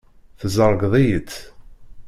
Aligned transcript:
Tzergeḍ-iyi-tt. 0.39 1.39